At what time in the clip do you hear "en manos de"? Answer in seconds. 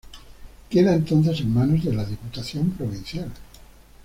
1.41-1.93